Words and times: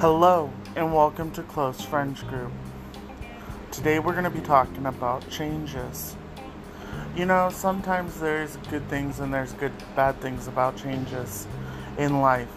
Hello, 0.00 0.50
and 0.74 0.92
welcome 0.92 1.30
to 1.30 1.44
Close 1.44 1.80
Friends 1.80 2.24
Group. 2.24 2.50
Today 3.70 4.00
we're 4.00 4.14
going 4.14 4.24
to 4.24 4.30
be 4.30 4.40
talking 4.40 4.86
about 4.86 5.30
changes. 5.30 6.16
You 7.14 7.24
know, 7.26 7.50
sometimes 7.50 8.18
there's 8.18 8.56
good 8.68 8.88
things 8.88 9.20
and 9.20 9.32
there's 9.32 9.52
good 9.52 9.70
bad 9.94 10.20
things 10.20 10.48
about 10.48 10.76
changes 10.76 11.46
in 11.98 12.20
life. 12.20 12.50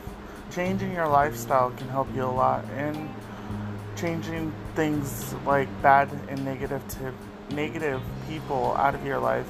Changing 0.50 0.92
your 0.94 1.08
lifestyle 1.08 1.70
can 1.70 1.88
help 1.90 2.08
you 2.16 2.24
a 2.24 2.26
lot, 2.26 2.66
and 2.76 3.14
changing 3.96 4.52
things 4.76 5.36
like 5.46 5.70
bad 5.84 6.10
and 6.30 6.44
negative 6.44 6.82
to 6.88 7.14
negative 7.54 8.02
people 8.28 8.74
out 8.76 8.96
of 8.96 9.06
your 9.06 9.20
life 9.20 9.48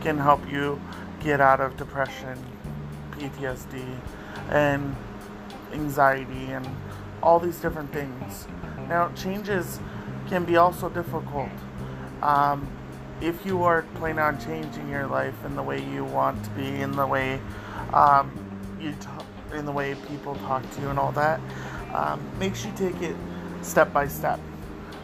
can 0.00 0.16
help 0.16 0.50
you 0.50 0.80
get 1.22 1.42
out 1.42 1.60
of 1.60 1.76
depression, 1.76 2.42
PTSD, 3.20 3.84
and 4.50 4.96
anxiety 5.72 6.46
and 6.52 6.66
all 7.22 7.38
these 7.38 7.58
different 7.58 7.92
things. 7.92 8.46
Now, 8.88 9.10
changes 9.14 9.78
can 10.28 10.44
be 10.44 10.56
also 10.56 10.88
difficult. 10.88 11.50
Um, 12.22 12.66
if 13.20 13.44
you 13.44 13.62
are 13.64 13.82
planning 13.96 14.20
on 14.20 14.40
changing 14.40 14.88
your 14.88 15.06
life 15.06 15.34
in 15.44 15.54
the 15.54 15.62
way 15.62 15.82
you 15.84 16.04
want 16.04 16.42
to 16.44 16.50
be, 16.50 16.80
in 16.80 16.92
the 16.92 17.06
way 17.06 17.40
um, 17.92 18.30
you 18.80 18.92
talk, 18.94 19.24
in 19.52 19.66
the 19.66 19.72
way 19.72 19.94
people 20.08 20.34
talk 20.36 20.68
to 20.74 20.80
you, 20.80 20.88
and 20.88 20.98
all 20.98 21.12
that, 21.12 21.40
um, 21.92 22.20
make 22.38 22.54
sure 22.54 22.70
you 22.70 22.76
take 22.76 23.02
it 23.02 23.16
step 23.62 23.92
by 23.92 24.08
step. 24.08 24.40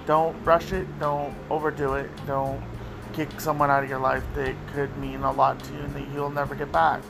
Don't 0.07 0.41
rush 0.45 0.73
it. 0.73 0.87
Don't 1.01 1.35
overdo 1.51 1.95
it. 1.95 2.11
Don't 2.27 2.63
kick 3.13 3.41
someone 3.41 3.71
out 3.71 3.83
of 3.83 3.91
your 3.91 3.99
life 3.99 4.23
that 4.35 4.55
could 4.73 4.97
mean 4.99 5.23
a 5.23 5.33
lot 5.33 5.59
to 5.65 5.73
you 5.73 5.81
and 5.81 5.95
that 5.95 6.09
you'll 6.15 6.31
never 6.31 6.55
get 6.55 6.71
back. 6.71 7.01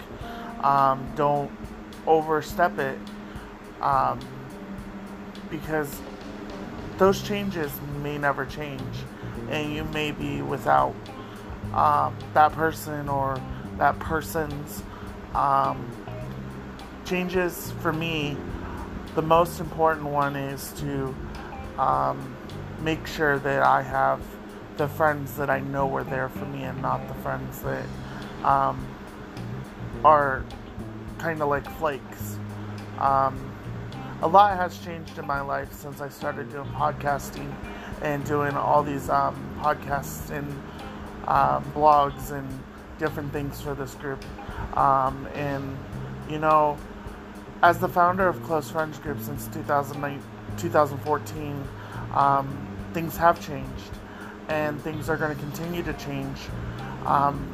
Um, 0.60 1.12
don't 1.16 1.50
overstep 2.06 2.78
it 2.78 2.98
um, 3.80 4.18
because 5.50 6.00
those 6.98 7.22
changes 7.22 7.70
may 8.02 8.16
never 8.18 8.46
change, 8.46 8.82
and 9.50 9.74
you 9.74 9.84
may 9.84 10.12
be 10.12 10.42
without 10.42 10.94
um, 11.74 12.16
that 12.32 12.52
person 12.52 13.08
or 13.08 13.40
that 13.78 13.98
person's 13.98 14.82
um, 15.34 15.90
changes. 17.04 17.72
For 17.82 17.92
me, 17.92 18.36
the 19.14 19.22
most 19.22 19.60
important 19.60 20.06
one 20.06 20.36
is 20.36 20.72
to 20.78 21.14
um, 21.78 22.36
make 22.80 23.06
sure 23.06 23.38
that 23.38 23.62
I 23.62 23.82
have 23.82 24.20
the 24.76 24.88
friends 24.88 25.36
that 25.36 25.50
I 25.50 25.60
know 25.60 25.94
are 25.96 26.04
there 26.04 26.28
for 26.28 26.44
me, 26.46 26.62
and 26.64 26.80
not 26.80 27.06
the 27.08 27.14
friends 27.14 27.60
that 27.60 27.84
um, 28.44 28.86
are 30.06 30.44
kind 31.18 31.42
of 31.42 31.48
like 31.48 31.68
flakes. 31.78 32.38
Um, 33.00 33.52
a 34.22 34.28
lot 34.28 34.56
has 34.56 34.78
changed 34.78 35.18
in 35.18 35.26
my 35.26 35.40
life 35.40 35.72
since 35.72 36.00
I 36.00 36.08
started 36.08 36.48
doing 36.48 36.68
podcasting 36.68 37.52
and 38.02 38.24
doing 38.24 38.54
all 38.54 38.84
these 38.84 39.10
um, 39.10 39.34
podcasts 39.58 40.30
and 40.30 40.48
um, 41.26 41.64
blogs 41.74 42.30
and 42.30 42.48
different 42.98 43.32
things 43.32 43.60
for 43.60 43.74
this 43.74 43.96
group. 43.96 44.24
Um, 44.76 45.26
and, 45.34 45.76
you 46.30 46.38
know, 46.38 46.78
as 47.64 47.80
the 47.80 47.88
founder 47.88 48.28
of 48.28 48.40
Close 48.44 48.70
Friends 48.70 49.00
Group 49.00 49.20
since 49.20 49.48
2014, 49.48 51.68
um, 52.14 52.76
things 52.94 53.16
have 53.16 53.44
changed 53.44 53.90
and 54.48 54.80
things 54.82 55.08
are 55.08 55.16
going 55.16 55.34
to 55.34 55.42
continue 55.42 55.82
to 55.82 55.92
change 55.94 56.38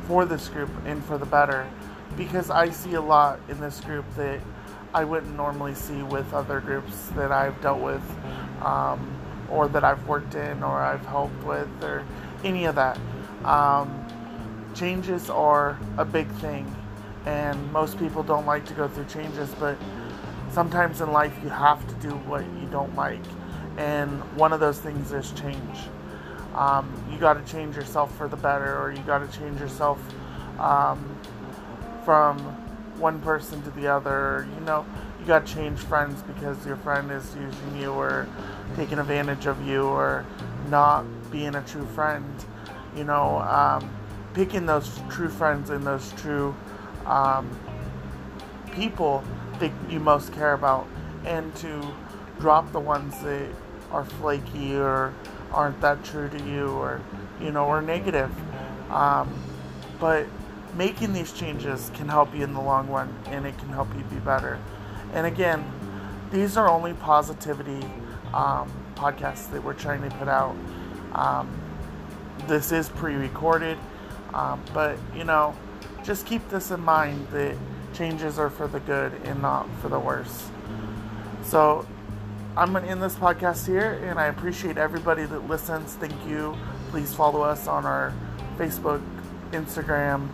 for 0.06 0.26
this 0.26 0.50
group 0.50 0.70
and 0.84 1.02
for 1.04 1.16
the 1.16 1.26
better 1.26 1.66
because 2.16 2.50
I 2.50 2.70
see 2.70 2.94
a 2.94 3.00
lot 3.00 3.40
in 3.48 3.60
this 3.60 3.80
group 3.80 4.04
that 4.16 4.40
I 4.94 5.04
wouldn't 5.04 5.36
normally 5.36 5.74
see 5.74 6.02
with 6.02 6.32
other 6.34 6.60
groups 6.60 7.08
that 7.16 7.32
I've 7.32 7.60
dealt 7.62 7.80
with, 7.80 8.02
um, 8.62 9.18
or 9.50 9.68
that 9.68 9.84
I've 9.84 10.06
worked 10.06 10.34
in, 10.34 10.62
or 10.62 10.78
I've 10.78 11.04
helped 11.06 11.42
with, 11.44 11.68
or 11.82 12.04
any 12.44 12.66
of 12.66 12.74
that. 12.74 12.98
Um, 13.44 14.06
changes 14.74 15.30
are 15.30 15.78
a 15.96 16.04
big 16.04 16.28
thing, 16.36 16.74
and 17.24 17.72
most 17.72 17.98
people 17.98 18.22
don't 18.22 18.46
like 18.46 18.66
to 18.66 18.74
go 18.74 18.88
through 18.88 19.06
changes, 19.06 19.50
but 19.58 19.76
sometimes 20.50 21.00
in 21.00 21.10
life 21.12 21.32
you 21.42 21.48
have 21.48 21.86
to 21.88 21.94
do 22.06 22.14
what 22.26 22.44
you 22.60 22.68
don't 22.70 22.94
like, 22.94 23.22
and 23.78 24.20
one 24.36 24.52
of 24.52 24.60
those 24.60 24.78
things 24.78 25.12
is 25.12 25.32
change. 25.32 25.78
Um, 26.54 26.92
you 27.10 27.18
got 27.18 27.34
to 27.34 27.52
change 27.52 27.76
yourself 27.76 28.14
for 28.16 28.28
the 28.28 28.36
better, 28.36 28.78
or 28.78 28.92
you 28.92 29.02
got 29.04 29.18
to 29.18 29.38
change 29.38 29.58
yourself 29.58 29.98
um, 30.58 31.18
from 32.04 32.38
one 32.98 33.20
person 33.20 33.62
to 33.62 33.70
the 33.70 33.86
other. 33.86 34.46
You 34.58 34.64
know, 34.64 34.86
you 35.20 35.26
got 35.26 35.46
to 35.46 35.54
change 35.54 35.78
friends 35.78 36.22
because 36.22 36.64
your 36.66 36.76
friend 36.76 37.10
is 37.10 37.34
using 37.34 37.80
you 37.80 37.92
or 37.92 38.28
taking 38.76 38.98
advantage 38.98 39.46
of 39.46 39.66
you 39.66 39.84
or 39.84 40.24
not 40.68 41.04
being 41.30 41.54
a 41.54 41.62
true 41.62 41.86
friend. 41.86 42.44
You 42.96 43.04
know, 43.04 43.38
um, 43.40 43.90
picking 44.34 44.66
those 44.66 45.00
true 45.10 45.28
friends 45.28 45.70
and 45.70 45.86
those 45.86 46.12
true 46.12 46.54
um, 47.06 47.50
people 48.72 49.22
that 49.58 49.72
you 49.88 50.00
most 50.00 50.32
care 50.32 50.54
about 50.54 50.86
and 51.24 51.54
to 51.56 51.94
drop 52.38 52.72
the 52.72 52.80
ones 52.80 53.20
that 53.22 53.48
are 53.90 54.04
flaky 54.04 54.74
or 54.74 55.14
aren't 55.52 55.80
that 55.80 56.02
true 56.04 56.28
to 56.28 56.42
you 56.44 56.68
or 56.70 57.00
you 57.40 57.52
know 57.52 57.66
or 57.66 57.82
negative 57.82 58.30
um, 58.90 59.32
but 60.00 60.26
making 60.74 61.12
these 61.12 61.32
changes 61.32 61.90
can 61.94 62.08
help 62.08 62.34
you 62.34 62.42
in 62.44 62.54
the 62.54 62.60
long 62.60 62.88
run 62.88 63.14
and 63.26 63.46
it 63.46 63.56
can 63.58 63.68
help 63.68 63.88
you 63.96 64.02
be 64.04 64.16
better. 64.16 64.58
And 65.12 65.26
again, 65.26 65.64
these 66.30 66.56
are 66.56 66.68
only 66.68 66.94
positivity 66.94 67.86
um, 68.32 68.72
podcasts 68.94 69.50
that 69.52 69.62
we're 69.62 69.74
trying 69.74 70.08
to 70.08 70.16
put 70.16 70.28
out. 70.28 70.56
Um, 71.14 71.50
this 72.46 72.72
is 72.72 72.88
pre 72.88 73.14
recorded, 73.14 73.78
um, 74.32 74.62
but 74.72 74.96
you 75.14 75.24
know, 75.24 75.54
just 76.02 76.26
keep 76.26 76.48
this 76.48 76.70
in 76.70 76.80
mind 76.80 77.28
that 77.28 77.56
changes 77.92 78.38
are 78.38 78.48
for 78.48 78.66
the 78.66 78.80
good 78.80 79.12
and 79.24 79.42
not 79.42 79.68
for 79.80 79.88
the 79.88 79.98
worse. 79.98 80.48
So, 81.44 81.86
I'm 82.56 82.72
going 82.72 82.84
to 82.84 82.90
end 82.90 83.02
this 83.02 83.14
podcast 83.14 83.66
here, 83.66 83.94
and 84.04 84.18
I 84.18 84.26
appreciate 84.26 84.76
everybody 84.76 85.24
that 85.24 85.48
listens. 85.48 85.94
Thank 85.94 86.14
you. 86.26 86.56
Please 86.90 87.14
follow 87.14 87.42
us 87.42 87.66
on 87.66 87.86
our 87.86 88.12
Facebook, 88.58 89.02
Instagram, 89.52 90.28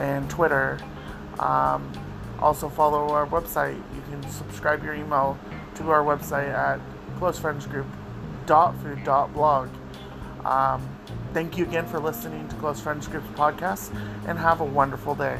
and 0.00 0.28
Twitter. 0.28 0.80
Um, 1.38 1.92
also, 2.40 2.68
follow 2.68 3.10
our 3.10 3.26
website. 3.26 3.76
You 3.94 4.02
can 4.10 4.28
subscribe 4.30 4.82
your 4.82 4.94
email 4.94 5.38
to 5.76 5.90
our 5.90 6.02
website 6.02 6.48
at 6.48 6.80
closefriendsgroup.food.blog. 7.18 9.68
Um, 10.44 10.88
thank 11.34 11.58
you 11.58 11.64
again 11.64 11.86
for 11.86 12.00
listening 12.00 12.48
to 12.48 12.56
Close 12.56 12.80
Friends 12.80 13.06
Group's 13.06 13.28
podcast 13.38 13.94
and 14.26 14.38
have 14.38 14.62
a 14.62 14.64
wonderful 14.64 15.14
day. 15.14 15.38